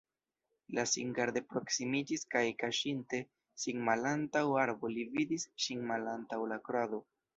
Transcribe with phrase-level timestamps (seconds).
[0.77, 3.19] Li singarde proksimiĝis kaj kaŝinte
[3.65, 7.03] sin malantaŭ arbo li vidis ŝin malantaŭ la krado.